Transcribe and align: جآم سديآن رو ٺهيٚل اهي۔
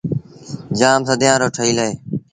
جآم 0.79 1.01
سديآن 1.07 1.37
رو 1.41 1.47
ٺهيٚل 1.55 1.77
اهي۔ 1.83 1.91